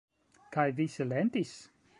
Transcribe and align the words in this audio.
Kaj 0.55 0.65
vi 0.81 0.87
silentis? 0.95 1.57